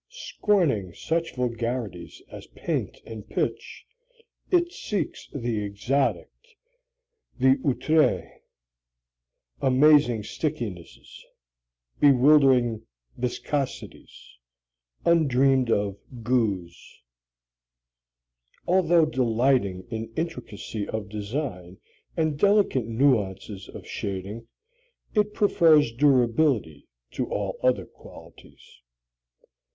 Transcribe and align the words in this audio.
Scorning 0.33 0.95
such 0.95 1.35
vulgarities 1.35 2.23
as 2.31 2.47
paint 2.47 2.99
and 3.05 3.29
pitch, 3.29 3.85
it 4.49 4.71
seeks 4.73 5.29
the 5.31 5.63
exotic, 5.63 6.31
the 7.37 7.53
outré 7.63 8.39
amazing 9.61 10.23
stickinesses, 10.23 11.19
bewildering 11.99 12.81
viscosities, 13.15 14.39
undreamed 15.05 15.69
of 15.69 15.99
goos. 16.23 16.99
Although 18.67 19.05
delighting 19.05 19.83
in 19.91 20.11
intricacy 20.15 20.87
of 20.89 21.09
design 21.09 21.77
and 22.17 22.39
delicate 22.39 22.87
nuances 22.87 23.69
of 23.69 23.85
shading, 23.85 24.47
it 25.13 25.35
prefers 25.35 25.91
durability 25.91 26.87
to 27.11 27.27
all 27.27 27.59
other 27.61 27.85
qualities. 27.85 28.81